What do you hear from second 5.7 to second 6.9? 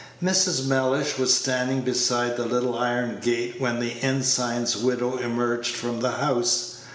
from the house.